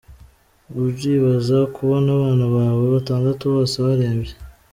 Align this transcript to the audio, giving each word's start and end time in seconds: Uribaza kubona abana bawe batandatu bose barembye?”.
Uribaza 0.83 1.57
kubona 1.75 2.07
abana 2.17 2.45
bawe 2.55 2.83
batandatu 2.95 3.43
bose 3.53 3.75
barembye?”. 3.85 4.33